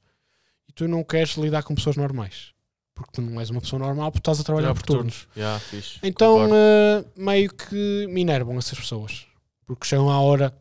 E 0.68 0.74
tu 0.74 0.88
não 0.88 1.04
queres 1.04 1.36
lidar 1.36 1.63
com 1.63 1.75
pessoas 1.75 1.95
normais. 1.95 2.54
Porque 2.95 3.12
tu 3.13 3.22
não 3.22 3.39
és 3.39 3.50
uma 3.51 3.62
pessoa 3.62 3.80
normal 3.80 4.12
porque 4.12 4.22
estás 4.22 4.39
a 4.39 4.44
trabalhar 4.44 4.74
por 4.74 4.81
turnos. 4.81 5.28
Yeah. 5.36 5.62
Então, 6.01 6.50
eh, 6.51 7.06
meio 7.16 7.54
que 7.54 8.07
me 8.10 8.22
enervam 8.22 8.57
essas 8.57 8.80
pessoas. 8.80 9.28
Porque 9.68 9.86
chegam 9.86 10.10
à 10.10 10.19
hora 10.19 10.51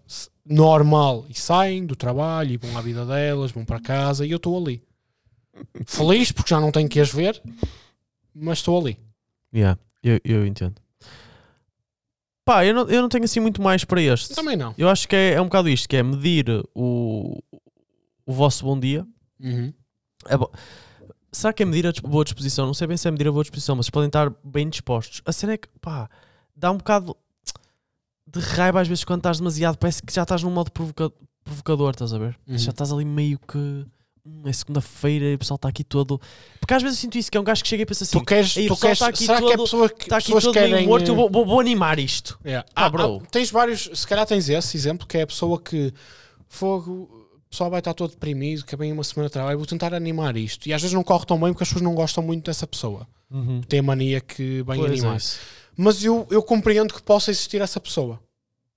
normal 0.44 1.24
e 1.28 1.34
saem 1.34 1.86
do 1.86 1.96
trabalho 1.96 2.52
e 2.52 2.56
vão 2.56 2.76
à 2.76 2.82
vida 2.82 3.06
delas, 3.06 3.52
vão 3.52 3.64
para 3.64 3.80
casa 3.80 4.26
e 4.26 4.30
eu 4.30 4.36
estou 4.36 4.56
ali. 4.58 4.82
Feliz 5.86 6.30
porque 6.30 6.50
já 6.50 6.60
não 6.60 6.70
tenho 6.70 6.88
que 6.88 7.00
as 7.00 7.10
ver, 7.10 7.40
mas 8.34 8.58
estou 8.58 8.78
ali. 8.78 8.98
Yeah, 9.54 9.78
eu, 10.02 10.20
eu 10.24 10.46
entendo. 10.46 10.74
Pá, 12.46 12.64
eu 12.64 12.72
não, 12.72 12.88
eu 12.88 13.02
não 13.02 13.08
tenho 13.08 13.24
assim 13.24 13.40
muito 13.40 13.60
mais 13.60 13.84
para 13.84 14.00
este. 14.00 14.32
Também 14.34 14.56
não. 14.56 14.72
Eu 14.78 14.88
acho 14.88 15.06
que 15.08 15.16
é, 15.16 15.32
é 15.34 15.40
um 15.40 15.46
bocado 15.46 15.68
isto, 15.68 15.88
que 15.88 15.96
é 15.96 16.02
medir 16.02 16.46
o, 16.74 17.42
o 18.24 18.32
vosso 18.32 18.64
bom 18.64 18.78
dia. 18.78 19.04
Uhum. 19.40 19.74
É 20.26 20.36
bo- 20.38 20.50
Será 21.32 21.52
que 21.52 21.64
é 21.64 21.66
medir 21.66 21.86
a 21.88 21.92
boa 22.08 22.24
disposição? 22.24 22.64
Não 22.64 22.72
sei 22.72 22.86
bem 22.86 22.96
se 22.96 23.06
é 23.08 23.10
medir 23.10 23.26
a 23.28 23.32
boa 23.32 23.42
disposição, 23.42 23.74
mas 23.76 23.90
podem 23.90 24.06
estar 24.06 24.32
bem 24.44 24.68
dispostos. 24.68 25.20
A 25.26 25.32
cena 25.32 25.54
é 25.54 25.56
que, 25.58 25.68
pá, 25.80 26.08
dá 26.54 26.70
um 26.70 26.76
bocado 26.78 27.16
de 28.28 28.38
raiva 28.40 28.80
às 28.80 28.86
vezes 28.88 29.02
quando 29.04 29.20
estás 29.20 29.38
demasiado. 29.38 29.76
Parece 29.76 30.00
que 30.02 30.14
já 30.14 30.22
estás 30.22 30.42
num 30.44 30.50
modo 30.50 30.70
provoca- 30.70 31.12
provocador, 31.42 31.90
estás 31.90 32.12
a 32.14 32.18
ver? 32.18 32.38
Uhum. 32.46 32.56
Já 32.56 32.70
estás 32.70 32.92
ali 32.92 33.04
meio 33.04 33.38
que. 33.40 33.84
"Hum, 34.26 34.42
É 34.48 34.52
segunda-feira 34.52 35.24
e 35.26 35.34
o 35.34 35.38
pessoal 35.38 35.56
está 35.56 35.68
aqui 35.68 35.84
todo. 35.84 36.20
Porque 36.60 36.74
às 36.74 36.82
vezes 36.82 36.98
eu 36.98 37.02
sinto 37.02 37.16
isso, 37.18 37.30
que 37.30 37.36
é 37.38 37.40
um 37.40 37.44
gajo 37.44 37.62
que 37.62 37.68
chega 37.68 37.82
e 37.82 37.86
pensa 37.86 38.04
assim: 38.04 38.18
Tu 38.18 38.24
queres, 38.24 38.56
"Ei, 38.56 38.66
o 38.66 38.74
tu 38.74 38.80
queres 38.80 39.00
aqui 39.02 39.24
será 39.24 39.38
que 39.38 39.44
é 39.46 39.50
todo- 39.56 39.62
pessoa 39.64 39.88
que 39.88 40.02
está 40.04 40.16
aqui 40.16 40.26
pessoas 40.26 40.44
todo 40.44 40.54
querem 40.54 40.74
meio 40.74 40.86
morto, 40.88 41.08
eu 41.08 41.14
vou, 41.14 41.30
vou- 41.30 41.46
vou 41.46 41.60
animar 41.60 41.98
isto. 41.98 42.38
Yeah. 42.44 42.66
Ah, 42.74 42.86
Ah, 42.86 42.90
bro. 42.90 43.20
ah, 43.22 43.26
tens 43.30 43.50
vários, 43.50 43.88
se 43.94 44.06
calhar 44.06 44.26
tens 44.26 44.48
esse 44.48 44.76
exemplo, 44.76 45.06
que 45.06 45.16
é 45.18 45.22
a 45.22 45.26
pessoa 45.26 45.60
que 45.60 45.92
fogo, 46.48 47.08
o 47.46 47.50
pessoal 47.50 47.70
vai 47.70 47.78
estar 47.80 47.94
todo 47.94 48.10
deprimido, 48.10 48.64
que 48.64 48.74
é 48.74 48.78
bem 48.78 48.92
uma 48.92 49.04
semana 49.04 49.28
de 49.28 49.32
trabalho, 49.32 49.58
vou 49.58 49.66
tentar 49.66 49.94
animar 49.94 50.36
isto. 50.36 50.66
E 50.68 50.72
às 50.74 50.82
vezes 50.82 50.94
não 50.94 51.02
corre 51.04 51.24
tão 51.26 51.38
bem 51.38 51.52
porque 51.52 51.62
as 51.62 51.68
pessoas 51.68 51.82
não 51.82 51.94
gostam 51.94 52.22
muito 52.22 52.44
dessa 52.46 52.66
pessoa. 52.66 53.06
Tem 53.68 53.80
a 53.80 53.82
mania 53.82 54.20
que 54.20 54.62
vem 54.62 54.64
Pois 54.78 54.80
é 54.82 54.86
animar. 54.86 55.16
isso. 55.16 55.38
Mas 55.76 56.04
eu, 56.04 56.26
eu 56.30 56.42
compreendo 56.42 56.94
que 56.94 57.02
possa 57.02 57.30
existir 57.30 57.60
essa 57.60 57.80
pessoa. 57.80 58.20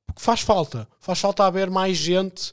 Porque 0.08 0.22
faz 0.22 0.42
falta. 0.42 0.88
Faz 1.00 1.20
falta 1.20 1.44
haver 1.46 1.70
mais 1.70 1.96
gente 1.98 2.52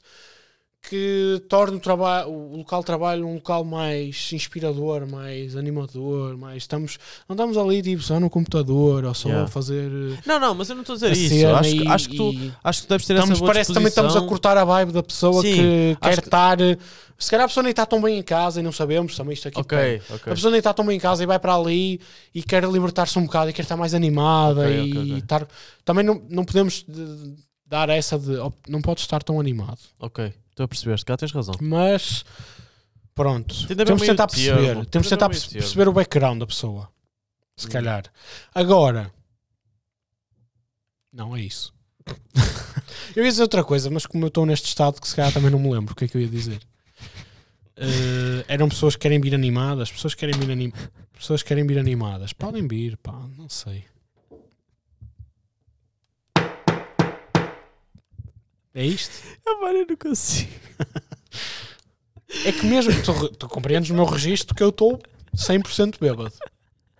que 0.89 1.43
torne 1.49 1.75
o, 1.75 1.79
traba- 1.81 2.25
o 2.27 2.55
local 2.57 2.79
de 2.79 2.85
trabalho 2.85 3.27
um 3.27 3.33
local 3.33 3.65
mais 3.65 4.29
inspirador, 4.31 5.05
mais 5.05 5.53
animador, 5.57 6.37
mais 6.37 6.63
estamos, 6.63 6.97
não 7.27 7.33
estamos 7.33 7.57
ali 7.57 7.81
tipo 7.81 8.01
só 8.01 8.19
no 8.21 8.29
computador 8.29 9.03
ou 9.03 9.13
só 9.13 9.27
Yeah. 9.27 9.45
a 9.45 9.51
fazer 9.51 9.91
eh, 9.91 10.17
Não, 10.25 10.39
não, 10.39 10.55
mas 10.55 10.69
eu 10.69 10.75
não 10.75 10.83
estou 10.83 10.93
a 10.93 10.95
dizer 10.95 11.07
a 11.07 11.11
isso. 11.11 11.47
Acho, 11.47 11.69
que- 11.71 11.83
e- 11.83 11.87
acho 11.89 12.09
que 12.09 12.15
tu, 12.15 12.33
acho 12.63 12.81
que 12.81 12.87
tu 12.87 12.89
deves 12.89 13.05
ter 13.05 13.13
Estamos, 13.15 13.31
essa 13.31 13.39
boa 13.39 13.51
parece 13.51 13.67
que 13.67 13.73
também 13.73 13.89
estamos 13.89 14.15
a 14.15 14.21
cortar 14.21 14.55
a 14.57 14.63
vibe 14.63 14.93
da 14.93 15.03
pessoa 15.03 15.41
Sim, 15.41 15.53
que 15.53 15.97
quer 16.01 16.13
que- 16.21 16.25
estar. 16.27 16.57
Se 17.19 17.31
calhar 17.31 17.43
a 17.45 17.47
pessoa 17.49 17.63
nem 17.63 17.71
está 17.71 17.85
tão 17.85 17.99
bem 18.01 18.19
em 18.19 18.23
casa 18.23 18.59
e 18.61 18.63
não 18.63 18.71
sabemos 18.71 19.13
também 19.17 19.33
isto 19.33 19.47
aqui. 19.49 19.59
Ok, 19.59 19.77
depende. 19.77 20.03
ok. 20.13 20.31
A 20.31 20.35
pessoa 20.35 20.51
nem 20.51 20.59
está 20.59 20.73
tão 20.73 20.85
bem 20.85 20.95
em 20.95 20.99
casa 21.01 21.21
e 21.21 21.25
vai 21.25 21.39
para 21.39 21.53
ali 21.55 21.99
e 22.33 22.41
quer 22.43 22.63
libertar-se 22.63 23.17
um 23.19 23.23
bocado 23.25 23.49
e 23.49 23.53
quer 23.53 23.63
estar 23.63 23.75
mais 23.75 23.93
animada 23.93 24.61
Ok, 24.61 24.93
e 24.93 25.17
estar. 25.17 25.45
Também 25.83 26.05
não, 26.05 26.21
não 26.29 26.45
podemos 26.45 26.85
de- 26.87 27.33
dar 27.65 27.89
essa 27.89 28.17
de 28.17 28.37
"Oh, 28.37 28.53
não 28.69 28.81
podes 28.81 29.03
estar 29.03 29.21
tão 29.21 29.37
animado. 29.39 29.79
Ok, 29.99 30.31
estou 30.57 30.63
a 30.65 30.67
perceber. 30.67 30.97
Se 30.99 31.05
calhar 31.05 31.17
tens 31.19 31.31
razão. 31.31 31.55
Mas 31.61 32.25
pronto, 33.13 33.55
Tem 33.67 33.75
de 33.75 33.81
haver 33.81 33.85
temos 33.85 34.01
de 34.01 34.07
meio 34.07 34.17
tentar 34.17 34.27
termo. 34.27 34.57
perceber. 34.57 34.73
Tem 34.75 34.85
Temos 34.85 34.85
de 34.85 34.91
de 34.91 34.97
haver 34.97 35.09
tentar 35.09 35.29
meio 35.29 35.39
perce- 35.41 35.49
termo. 35.49 35.61
perceber 35.63 35.87
o 35.87 35.93
background 35.93 36.39
da 36.39 36.47
pessoa. 36.47 36.89
Se 37.55 37.67
Hum. 37.67 37.69
calhar. 37.71 38.03
Agora, 38.53 39.11
não 41.11 41.35
é 41.35 41.41
isso. 41.41 41.73
eu 43.15 43.23
ia 43.23 43.29
dizer 43.29 43.41
outra 43.41 43.63
coisa, 43.63 43.89
mas 43.89 44.05
como 44.05 44.23
eu 44.25 44.27
estou 44.29 44.45
neste 44.45 44.67
estado 44.67 45.01
que 45.01 45.07
se 45.07 45.15
calhar 45.15 45.33
também 45.33 45.49
não 45.51 45.59
me 45.59 45.71
lembro 45.71 45.93
o 45.93 45.95
que 45.95 46.05
é 46.05 46.07
que 46.07 46.15
eu 46.17 46.21
ia 46.21 46.27
dizer. 46.27 46.59
Eh, 47.75 48.45
eram 48.47 48.69
pessoas 48.69 48.95
que 48.95 49.01
querem 49.01 49.19
vir 49.19 49.35
animadas, 49.35 49.91
pessoas 49.91 50.13
que 50.15 50.19
querem 50.21 50.39
vir 50.39 50.51
anim... 50.51 50.71
pessoas 51.13 51.41
que 51.43 51.47
querem 51.49 51.65
vir 51.67 51.77
animadas. 51.77 52.33
Podem 52.33 52.67
vir, 52.67 52.97
pá, 52.97 53.13
não 53.37 53.49
sei. 53.49 53.83
É 58.77 58.85
isto? 58.85 59.11
Mano, 59.59 59.79
eu 59.79 59.87
não 59.87 59.95
consigo. 59.95 60.51
É 62.45 62.51
que 62.51 62.63
mesmo 62.63 62.93
tu, 63.01 63.29
tu 63.29 63.47
compreendes 63.47 63.89
no 63.89 63.95
meu 63.95 64.05
registro 64.05 64.53
que 64.53 64.61
eu 64.61 64.69
estou 64.69 65.01
100% 65.35 65.95
bêbado. 65.99 66.31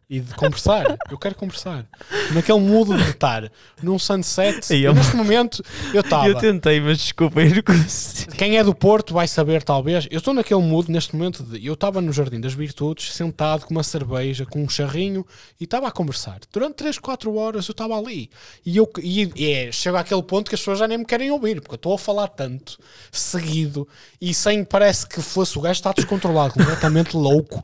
E 0.09 0.21
de 0.21 0.33
conversar. 0.35 0.97
Eu 1.11 1.17
quero 1.17 1.35
conversar. 1.35 1.85
Naquele 2.33 2.59
mood 2.59 2.95
de 2.95 3.09
estar 3.09 3.51
num 3.83 3.99
sunset. 3.99 4.73
Ei, 4.73 4.87
eu 4.87 4.93
neste 4.93 5.17
momento 5.17 5.61
eu 5.93 5.99
estava. 5.99 6.27
Eu 6.27 6.35
tentei, 6.35 6.79
mas 6.79 6.97
desculpa, 6.97 7.41
eu 7.41 7.49
não. 7.49 8.35
Quem 8.37 8.57
é 8.57 8.63
do 8.63 8.73
Porto 8.73 9.13
vai 9.13 9.27
saber, 9.27 9.63
talvez. 9.63 10.07
Eu 10.09 10.19
estou 10.19 10.33
naquele 10.33 10.61
mood 10.61 10.89
neste 10.89 11.13
momento 11.13 11.43
de. 11.43 11.65
Eu 11.65 11.73
estava 11.73 11.99
no 11.99 12.13
Jardim 12.13 12.39
das 12.39 12.53
Virtudes, 12.53 13.13
sentado 13.13 13.65
com 13.65 13.71
uma 13.71 13.83
cerveja, 13.83 14.45
com 14.45 14.63
um 14.63 14.69
charrinho 14.69 15.25
e 15.59 15.65
estava 15.65 15.87
a 15.89 15.91
conversar. 15.91 16.39
Durante 16.53 16.75
3, 16.75 16.99
4 16.99 17.35
horas 17.35 17.67
eu 17.67 17.73
estava 17.73 17.97
ali. 17.97 18.29
E 18.65 18.77
eu 18.77 18.89
e, 18.99 19.29
e 19.35 19.51
é, 19.51 19.71
chego 19.73 19.97
àquele 19.97 20.23
ponto 20.23 20.47
que 20.47 20.55
as 20.55 20.61
pessoas 20.61 20.79
já 20.79 20.87
nem 20.87 20.99
me 20.99 21.05
querem 21.05 21.31
ouvir, 21.31 21.59
porque 21.59 21.73
eu 21.73 21.77
estou 21.77 21.93
a 21.93 21.99
falar 21.99 22.29
tanto, 22.29 22.77
seguido, 23.11 23.85
e 24.21 24.33
sem 24.33 24.63
parece 24.63 25.07
que 25.07 25.21
fosse 25.21 25.57
o 25.57 25.61
gajo 25.61 25.79
está 25.79 25.91
descontrolado, 25.91 26.53
completamente 26.53 27.15
louco. 27.17 27.61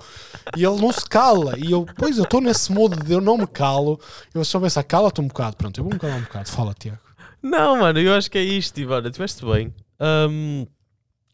E 0.58 0.66
ele 0.66 0.80
não 0.82 0.92
se 0.92 1.06
cala. 1.06 1.58
E 1.58 1.72
eu, 1.72 1.86
pois 1.98 2.18
eu 2.18 2.26
estou 2.34 2.42
nesse 2.42 2.72
mood 2.72 2.96
de 3.04 3.13
eu 3.13 3.22
não 3.22 3.38
me 3.38 3.46
calo. 3.46 4.00
Eu 4.34 4.44
só 4.44 4.60
penso, 4.60 4.84
cala-te 4.84 5.22
um 5.22 5.28
bocado. 5.28 5.56
Pronto, 5.56 5.80
eu 5.80 5.84
vou 5.84 5.94
me 5.94 6.00
calar 6.00 6.18
um 6.18 6.24
bocado. 6.24 6.50
Fala, 6.50 6.74
Tiago. 6.74 7.00
Não, 7.42 7.78
mano, 7.78 8.00
eu 8.00 8.13
acho 8.13 8.32
que 8.32 8.38
é 8.38 8.44
isto, 8.44 8.80
Ivana. 8.80 9.12
Tiveste 9.12 9.46
bem. 9.46 9.72
Ahm, 10.00 10.66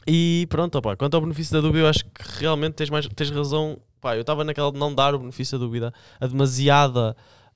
e 0.05 0.45
pronto, 0.49 0.77
opá, 0.77 0.97
quanto 0.97 1.13
ao 1.15 1.21
benefício 1.21 1.53
da 1.53 1.61
dúvida, 1.61 1.85
eu 1.85 1.87
acho 1.87 2.03
que 2.03 2.39
realmente 2.39 2.73
tens, 2.73 2.89
mais, 2.89 3.07
tens 3.07 3.29
razão 3.29 3.79
pá, 4.01 4.15
eu 4.15 4.21
estava 4.21 4.43
naquela 4.43 4.71
de 4.71 4.77
não 4.77 4.93
dar 4.93 5.13
o 5.13 5.19
benefício 5.19 5.57
da 5.57 5.65
dúvida, 5.65 5.93
a 6.19 6.27
demasiada 6.27 7.15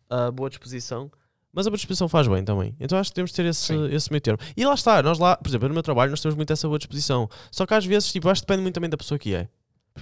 ah, 0.10 0.32
boa 0.32 0.50
disposição. 0.50 1.12
Mas 1.52 1.68
a 1.68 1.70
boa 1.70 1.78
disposição 1.78 2.08
faz 2.08 2.28
bem 2.28 2.44
também. 2.44 2.76
Então 2.80 2.98
acho 2.98 3.10
que 3.12 3.16
temos 3.16 3.32
de 3.32 3.36
ter 3.36 3.46
esse, 3.46 3.62
Sim. 3.62 3.94
esse 3.94 4.10
meio 4.10 4.22
termo. 4.22 4.40
E 4.56 4.66
lá 4.66 4.74
está, 4.74 5.04
nós 5.04 5.20
lá, 5.20 5.36
por 5.36 5.50
exemplo, 5.50 5.68
no 5.68 5.74
meu 5.74 5.84
trabalho, 5.84 6.12
nós 6.12 6.22
temos 6.22 6.36
muito 6.36 6.52
essa 6.52 6.68
boa 6.68 6.80
disposição. 6.80 7.30
Só 7.52 7.66
que 7.66 7.74
às 7.74 7.86
vezes, 7.86 8.12
tipo, 8.12 8.30
acho 8.30 8.42
que 8.42 8.48
depende 8.48 8.62
muito 8.62 8.76
também 8.76 8.90
da 8.90 8.98
pessoa 8.98 9.20
que 9.20 9.36
é. 9.36 9.48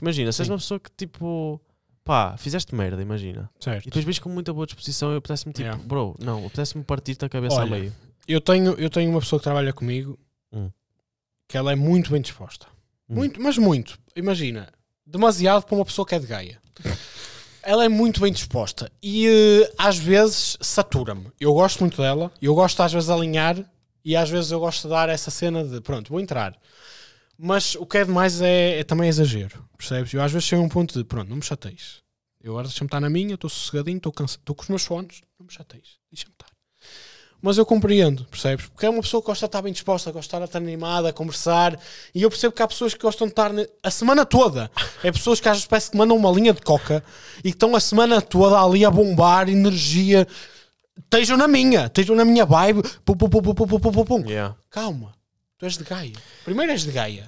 Imagina, 0.02 0.32
se 0.32 0.42
és 0.42 0.50
uma 0.50 0.58
pessoa 0.58 0.80
que, 0.80 0.90
tipo, 0.96 1.60
pá, 2.04 2.36
fizeste 2.38 2.74
merda, 2.76 3.02
imagina. 3.02 3.50
Certo. 3.60 3.84
E 3.84 3.86
depois 3.90 4.06
vês 4.06 4.20
com 4.20 4.30
muita 4.30 4.54
boa 4.54 4.66
disposição, 4.66 5.12
eu 5.12 5.18
apetece-me, 5.18 5.54
tipo, 5.54 5.64
Yeah. 5.68 5.84
bro, 5.84 6.16
não, 6.20 6.46
apetece-me 6.46 6.84
partir-te 6.84 7.26
a 7.26 7.30
cabeça 7.30 7.56
Olha, 7.56 7.64
ao 7.64 7.70
meio. 7.80 7.96
Eu 8.28 8.40
tenho, 8.42 8.74
eu 8.74 8.90
tenho 8.90 9.10
uma 9.10 9.20
pessoa 9.20 9.40
que 9.40 9.44
trabalha 9.44 9.74
comigo 9.74 10.18
Hum. 10.54 10.70
que 11.48 11.58
ela 11.58 11.72
é 11.72 11.76
muito 11.76 12.12
bem 12.12 12.22
disposta. 12.22 12.66
Hum. 13.10 13.16
Muito, 13.16 13.42
mas 13.42 13.58
muito. 13.58 13.98
Imagina, 14.16 14.70
demasiado 15.06 15.64
para 15.66 15.76
uma 15.76 15.86
pessoa 15.86 16.06
que 16.06 16.16
é 16.16 16.20
de 16.20 16.28
Gaia. 16.28 16.60
Ela 17.64 17.86
é 17.86 17.90
muito 17.90 18.20
bem 18.22 18.32
disposta 18.34 18.92
e 19.04 19.28
eh, 19.28 19.72
às 19.78 19.98
vezes 19.98 20.58
satura-me. 20.62 21.28
Eu 21.40 21.54
gosto 21.54 21.82
muito 21.82 22.02
dela, 22.02 22.32
eu 22.42 22.56
gosto 22.56 22.82
às 22.82 22.92
vezes 22.92 23.08
de 23.08 23.14
alinhar 23.14 23.58
e 24.04 24.16
às 24.16 24.30
vezes 24.30 24.50
eu 24.50 24.60
gosto 24.60 24.84
de 24.84 24.90
dar 24.90 25.10
essa 25.10 25.30
cena 25.30 25.64
de 25.64 25.80
pronto, 25.80 26.10
vou 26.10 26.20
entrar. 26.20 26.58
Mas 27.44 27.74
o 27.76 27.88
que 27.88 27.98
é 27.98 28.06
demais 28.06 28.40
é, 28.40 28.80
é 28.80 28.84
também 28.84 29.10
exagero, 29.10 29.66
percebes? 29.76 30.14
Eu 30.14 30.22
às 30.22 30.32
vezes 30.32 30.48
chego 30.48 30.62
a 30.62 30.66
um 30.66 30.70
ponto 30.70 30.94
de 30.98 31.04
pronto, 31.04 31.28
não 31.28 31.38
me 31.38 31.42
chateis. 31.44 31.98
Eu 32.40 32.52
agora 32.54 32.68
deixa-me 32.68 32.88
estar 32.88 33.00
na 33.00 33.10
minha, 33.10 33.34
estou 33.34 33.50
sossegadinho, 33.50 33.98
estou 33.98 34.12
cansa- 34.12 34.38
estou 34.38 34.56
com 34.56 34.62
os 34.62 34.70
meus 34.70 34.84
fones, 34.86 35.22
não 35.40 35.48
me 35.48 35.52
chateis, 35.52 35.98
deixa-me 36.12 36.34
estar. 36.34 36.48
Mas 37.42 37.58
eu 37.58 37.66
compreendo, 37.66 38.26
percebes? 38.26 38.68
Porque 38.68 38.86
é 38.86 38.90
uma 38.92 39.02
pessoa 39.02 39.20
que 39.22 39.26
gosta 39.26 39.48
de 39.48 39.50
estar 39.50 39.62
bem 39.64 39.74
disposta, 39.74 40.12
gosta 40.12 40.38
de 40.38 40.44
estar 40.46 40.58
animada, 40.60 41.10
a 41.10 41.14
conversar. 41.14 41.80
E 42.14 42.22
eu 42.22 42.30
percebo 42.30 42.54
que 42.54 42.62
há 42.62 42.68
pessoas 42.68 42.94
que 42.94 43.02
gostam 43.02 43.26
de 43.26 43.32
estar 43.32 43.52
a 43.82 43.90
semana 43.90 44.24
toda. 44.24 44.70
É 45.04 45.12
pessoas 45.12 45.40
que 45.40 45.50
às 45.50 45.56
vezes 45.58 45.68
parece 45.68 45.90
que 45.90 45.98
mandam 45.98 46.16
uma 46.16 46.32
linha 46.32 46.54
de 46.54 46.62
coca 46.62 47.04
e 47.40 47.44
que 47.44 47.50
estão 47.50 47.76
a 47.76 47.80
semana 47.80 48.22
toda 48.22 48.62
ali 48.62 48.86
a 48.86 48.92
bombar 48.92 49.50
energia. 49.50 50.28
Estejam 51.04 51.36
na 51.36 51.48
minha, 51.48 51.88
estejam 51.88 52.16
na 52.16 52.24
minha 52.24 52.46
vibe. 52.46 52.84
Pum, 53.04 53.16
pum, 53.16 53.28
pum, 53.28 53.42
pum, 53.42 53.56
pum, 53.56 53.68
pum, 53.80 53.92
pum, 53.92 54.06
pum. 54.06 54.30
Yeah. 54.30 54.56
Calma, 54.70 55.12
tu 55.62 55.66
és 55.66 55.78
de 55.78 55.84
Gaia. 55.84 56.14
Primeiro 56.44 56.72
és 56.72 56.82
de 56.82 56.92
Gaia. 56.92 57.28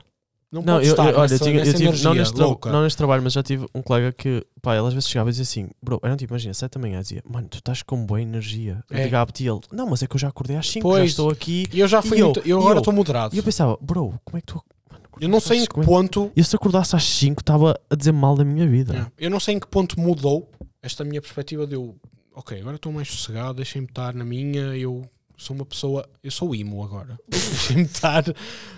Não, 0.52 0.62
Não, 0.62 0.82
eu, 0.82 0.96
eu- 0.96 1.02
olha, 1.02 1.12
eu 1.16 1.20
nessa, 1.22 1.40
tinha, 1.44 1.64
eu 1.64 1.74
tive, 1.74 2.04
não, 2.04 2.14
neste 2.14 2.36
louca. 2.38 2.72
não 2.72 2.84
neste 2.84 2.98
trabalho, 2.98 3.24
mas 3.24 3.34
já 3.34 3.42
tive 3.42 3.66
um 3.74 3.82
colega 3.82 4.12
que, 4.12 4.46
pá, 4.62 4.76
ele 4.76 4.86
às 4.88 4.94
vezes 4.94 5.10
chegava 5.10 5.30
e 5.30 5.34
dizia 5.34 5.42
assim, 5.44 5.70
bro, 5.82 6.00
era 6.04 6.16
tipo, 6.16 6.32
imagina, 6.34 6.54
7 6.54 6.74
da 6.74 6.80
manhã, 6.80 7.02
dizia, 7.02 7.24
mano, 7.28 7.48
tu 7.48 7.58
estás 7.58 7.82
com 7.82 8.06
boa 8.06 8.22
energia. 8.22 8.84
Eu 8.90 8.98
É. 9.00 9.04
ligava-te 9.04 9.44
e 9.44 9.48
ele, 9.48 9.60
não, 9.72 9.88
mas 9.88 10.04
é 10.04 10.08
que 10.08 10.16
eu 10.16 10.20
já 10.20 10.28
acordei 10.28 10.56
às 10.56 10.68
5, 10.70 10.88
já 10.88 10.96
Pois. 11.00 11.10
estou 11.12 11.30
aqui. 11.32 11.66
E 11.74 11.80
eu 11.80 11.88
já 11.88 12.02
fui 12.04 12.22
eu- 12.22 12.26
muito, 12.26 12.40
eu 12.48 12.60
agora 12.60 12.80
estou 12.80 12.94
moderado. 12.94 13.34
E 13.36 13.38
eu 13.40 13.44
pensava, 13.44 13.78
bro, 13.82 14.14
como 14.24 14.38
é 14.38 14.42
que 14.42 14.48
tu. 14.48 14.64
Mano, 14.92 15.04
Eu 15.20 15.30
não 15.30 15.40
sei 15.40 15.60
em 15.64 15.66
que 15.66 15.80
é- 15.80 15.84
ponto 15.84 16.32
Eu 16.36 16.44
se 16.44 16.56
acordasse 16.56 16.96
às 16.96 17.04
5 17.04 17.42
estava 17.42 17.80
a 17.90 17.96
dizer 17.96 18.12
mal 18.12 18.36
da 18.36 18.44
minha 18.46 18.68
vida. 18.68 18.94
Yeah. 18.94 19.12
Eu 19.18 19.30
não 19.32 19.40
sei 19.40 19.56
em 19.56 19.60
que 19.60 19.68
ponto 19.68 20.00
mudou 20.00 20.52
esta 20.84 21.04
minha 21.04 21.20
perspectiva 21.22 21.66
de 21.66 21.74
eu, 21.76 21.96
ok, 22.36 22.60
agora 22.62 22.76
estou 22.76 22.92
mais 22.92 23.08
sossegado, 23.10 23.56
deixem-me 23.56 23.88
estar 23.88 24.14
na 24.14 24.24
minha, 24.26 24.76
eu 24.78 25.02
sou 25.44 25.56
uma 25.56 25.66
pessoa, 25.66 26.08
eu 26.24 26.32
sou 26.32 26.56
imo 26.56 26.84
agora. 26.84 27.18
Deixem-me 27.30 27.84
estar. 27.84 28.24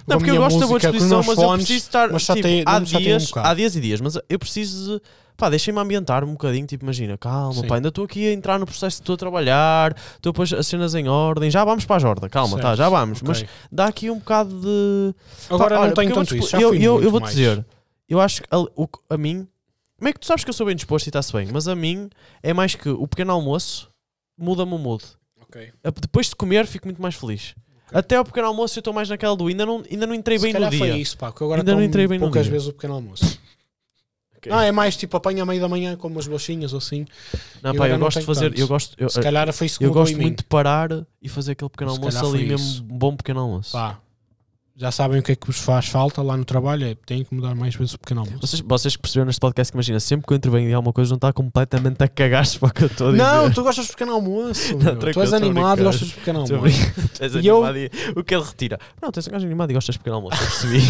Não, 0.08 0.18
porque 0.18 0.32
eu 0.32 0.38
gosto 0.38 0.60
da 0.60 0.68
boa 0.68 0.80
disposição, 0.80 1.24
mas 1.26 1.38
eu 1.38 1.50
preciso 1.54 1.74
estar. 1.86 2.10
mas 2.12 2.22
tipo, 2.24 2.36
chateia- 2.38 2.64
há, 2.66 2.78
um 2.78 2.82
dias, 2.84 3.28
bocado. 3.28 3.48
há 3.48 3.54
dias 3.54 3.76
e 3.76 3.82
dias, 3.82 4.02
mas 4.02 4.18
eu 4.30 4.40
preciso. 4.40 4.96
de- 5.00 5.02
Pá, 5.38 5.50
deixem-me 5.50 5.78
ambientar 5.82 6.24
um 6.24 6.32
bocadinho. 6.32 6.66
Tipo, 6.66 6.86
imagina, 6.86 7.18
calma, 7.18 7.62
Sim. 7.62 7.68
pá, 7.68 7.76
ainda 7.76 7.90
estou 7.90 8.06
aqui 8.06 8.26
a 8.30 8.32
entrar 8.32 8.58
no 8.58 8.66
processo, 8.66 9.02
estou 9.02 9.16
a 9.16 9.18
trabalhar, 9.18 9.94
estou 10.16 10.30
a 10.30 10.34
pôr 10.34 10.44
as 10.58 10.66
cenas 10.66 10.96
em 10.96 11.10
ordem. 11.10 11.52
Já 11.52 11.66
vamos 11.66 11.84
para 11.84 11.98
a 11.98 12.00
jorda, 12.00 12.30
calma, 12.30 12.56
tá, 12.58 12.70
Certo, 12.70 12.78
já 12.78 12.88
vamos. 12.88 13.18
ok. 13.22 13.28
Mas 13.28 13.46
dá 13.70 13.86
aqui 13.88 14.10
um 14.10 14.18
bocado 14.20 14.58
de. 14.62 15.14
agora 15.50 15.76
Pá, 15.76 15.82
olha, 15.82 15.88
não 15.90 15.94
tenho 15.96 16.08
porque 16.14 16.20
eu 16.20 16.24
tanto 16.24 16.30
vou-te 16.40 16.46
isso. 16.46 16.56
eu, 16.56 16.74
eu, 16.74 17.04
eu 17.04 17.12
vou-te 17.12 17.24
mais. 17.24 17.36
dizer, 17.36 17.66
eu 18.08 18.22
acho 18.22 18.42
que 18.44 18.48
a, 18.50 18.60
o- 18.60 18.90
a 19.10 19.18
mim. 19.18 19.46
Como 19.98 20.08
é 20.10 20.14
que 20.14 20.20
tu 20.22 20.26
sabes 20.26 20.44
que 20.46 20.50
eu 20.50 20.54
sou 20.54 20.66
bem 20.68 20.76
disposto 20.76 21.08
e 21.08 21.10
está-se 21.10 21.34
bem? 21.34 21.48
Mas 21.52 21.68
a 21.68 21.76
mim 21.76 22.10
é 22.42 22.54
mais 22.54 22.74
que 22.76 22.88
o 22.90 23.06
pequeno 23.08 23.34
almoço 23.34 23.90
muda-me 24.38 24.74
o 24.74 24.78
mood. 24.78 25.04
Ok. 25.56 25.72
A- 25.84 25.92
Depois 26.02 26.28
de 26.28 26.36
comer, 26.36 26.68
fico 26.68 26.86
muito 26.88 27.02
mais 27.02 27.16
feliz. 27.16 27.56
Até 27.94 28.16
ao 28.18 28.26
pequeno 28.26 28.48
almoço 28.48 28.78
eu 28.78 28.82
estou 28.82 28.94
mais 28.94 29.08
naquela 29.10 29.36
do 29.36 29.48
ainda 29.48 29.66
não, 29.66 29.84
ainda 29.90 30.06
não 30.08 30.14
entrei 30.16 30.38
Se 30.40 30.44
bem 30.44 30.54
no 30.60 30.70
dia. 30.70 30.80
foi 30.80 30.90
isso, 31.00 31.18
pá, 31.18 31.32
que 31.32 31.40
eu 31.42 31.46
agora 31.48 31.62
Ainda 31.62 31.76
não 31.76 31.84
entrei 31.84 32.08
bem 32.08 32.18
no 32.18 32.26
poucas 32.26 32.44
dia. 32.44 32.52
vezes 32.52 32.68
o 32.68 32.74
pequeno 32.74 32.96
almoço. 32.96 33.40
Ok. 34.38 34.52
Não, 34.52 34.60
é 34.62 34.72
mais 34.72 34.96
tipo 34.96 35.18
apanha 35.18 35.42
a 35.42 35.46
meio 35.46 35.60
da 35.60 35.68
manhã 35.68 35.96
com 35.96 36.08
umas 36.08 36.28
bolachinhas 36.28 36.72
ou 36.72 36.78
assim. 36.78 37.04
Não, 37.64 37.72
Eu 37.72 37.78
pá, 37.78 37.88
eu 37.88 37.94
não 37.94 38.00
gosto 38.06 38.20
de 38.20 38.26
fazer. 38.28 38.50
tanto. 38.50 38.60
Eu 38.62 38.68
gosto, 38.68 38.96
eu, 38.96 39.10
Se 39.10 39.20
calhar 39.20 39.52
foi 39.52 39.66
isso 39.66 39.80
que 39.80 39.86
eu 39.86 39.92
gosto 39.92 40.16
muito 40.22 40.40
de 40.40 40.44
parar 40.44 40.90
e 41.20 41.28
fazer 41.28 41.54
aquele 41.54 41.70
pequeno 41.70 41.90
Se 41.92 41.98
almoço 41.98 42.26
ali 42.28 42.46
mesmo. 42.46 42.84
Um 42.84 42.98
bom 42.98 43.16
pequeno 43.16 43.40
almoço. 43.40 43.72
Pá, 43.72 44.00
já 44.78 44.92
sabem 44.92 45.20
o 45.20 45.24
que 45.24 45.32
é 45.32 45.36
que 45.36 45.48
vos 45.48 45.58
faz 45.58 45.88
falta 45.88 46.22
lá 46.22 46.36
no 46.36 46.44
trabalho, 46.44 46.86
é 46.86 46.96
tem 47.06 47.24
que 47.24 47.34
mudar 47.34 47.56
mais 47.56 47.76
vezes 47.76 47.94
o 47.94 48.00
pequeno 48.00 48.22
almoço. 48.22 48.40
Vocês, 48.46 48.62
vocês 48.62 48.98
perceberam 48.98 49.28
neste 49.28 49.40
podcast 49.40 49.72
que 49.72 49.76
imagina, 49.78 50.00
sempre 50.00 50.28
que 50.28 50.34
eu 50.34 50.38
intervenho 50.38 50.70
em 50.70 50.74
alguma 50.74 50.92
coisa, 50.92 51.12
não 51.12 51.16
está 51.16 51.32
completamente 51.32 52.04
a 52.04 52.08
cagar-se 52.08 52.60
para 52.60 52.70
o 52.70 52.74
que 52.74 52.84
eu 52.84 52.88
estou 52.88 53.08
a 53.08 53.12
dizer. 53.12 53.24
Não, 53.24 53.52
tu 53.52 53.64
gostas 53.64 53.86
de 53.86 53.92
pequeno 53.92 54.12
almoço. 54.14 54.78
Não, 54.78 54.96
tu 54.98 55.20
és 55.22 55.34
animado 55.34 55.80
e 55.80 55.84
gostas 55.84 56.08
de 56.10 56.14
pequeno 56.16 56.40
almoço. 56.42 56.76
Tu 57.14 57.24
és 57.24 57.36
E 57.36 57.48
eu- 57.48 57.66
e 57.66 57.90
o 58.16 58.24
que 58.24 58.36
ele 58.36 58.44
retira? 58.44 58.80
Não, 59.02 59.12
tu 59.12 59.20
és 59.20 59.28
um 59.28 59.32
gajo 59.32 59.46
animado 59.46 59.72
e 59.72 59.74
gostas 59.74 59.96
de 59.96 60.00
pequeno 60.00 60.18
almoço, 60.18 60.36
eu 60.42 60.46
percebi. 60.48 60.82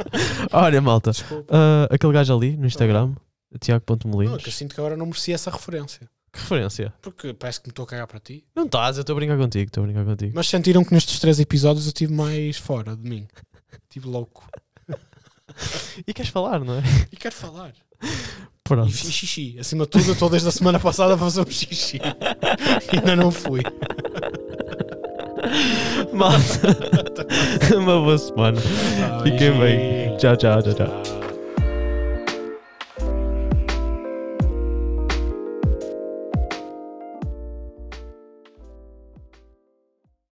Olha, 0.52 0.80
malta, 0.80 1.10
ah, 1.50 1.88
aquele 1.90 2.12
gajo 2.12 2.34
ali 2.36 2.56
no 2.56 2.66
Instagram, 2.66 3.12
Tiago.molinos. 3.60 4.32
Não, 4.32 4.38
que 4.42 4.48
eu 4.48 4.52
sinto 4.52 4.74
que 4.74 4.80
agora 4.80 4.96
não 4.96 5.06
merecia 5.06 5.34
essa 5.34 5.50
referência. 5.50 6.08
Que 6.36 6.42
referência? 6.42 6.92
Porque 7.00 7.32
parece 7.32 7.60
que 7.60 7.68
me 7.68 7.72
estou 7.72 7.84
a 7.84 7.88
cagar 7.88 8.06
para 8.06 8.20
ti. 8.20 8.44
Não 8.54 8.66
estás, 8.66 8.98
eu 8.98 9.00
estou 9.00 9.14
a 9.14 9.16
brincar 9.16 9.38
contigo, 9.38 9.68
estou 9.68 9.82
a 9.82 9.86
brincar 9.86 10.04
contigo. 10.04 10.32
Mas 10.34 10.48
sentiram 10.48 10.84
que 10.84 10.92
nestes 10.92 11.18
três 11.18 11.40
episódios 11.40 11.86
eu 11.86 11.88
estive 11.88 12.12
mais 12.12 12.58
fora 12.58 12.94
de 12.94 13.08
mim. 13.08 13.26
Estive 13.84 14.06
louco. 14.06 14.46
E 16.06 16.12
queres 16.12 16.30
falar, 16.30 16.60
não 16.60 16.74
é? 16.74 16.82
E 17.10 17.16
quero 17.16 17.34
falar. 17.34 17.72
Pronto. 18.62 18.90
E 18.90 18.92
fiz 18.92 19.10
xixi. 19.10 19.56
Acima 19.58 19.84
de 19.84 19.90
tudo, 19.90 20.08
eu 20.08 20.12
estou 20.12 20.28
desde 20.28 20.48
a 20.48 20.52
semana 20.52 20.78
passada 20.78 21.14
a 21.14 21.18
fazer 21.18 21.40
um 21.40 21.50
xixi. 21.50 21.98
E 22.92 22.98
ainda 22.98 23.16
não 23.16 23.30
fui. 23.30 23.62
Malta, 26.12 27.26
uma 27.78 28.00
boa 28.00 28.18
semana. 28.18 28.60
Fiquem 29.22 29.58
bem. 29.58 30.16
Tchau, 30.18 30.36
tchau, 30.36 30.62
tchau, 30.62 30.74
tchau. 30.74 31.02
Tchau. 31.02 31.15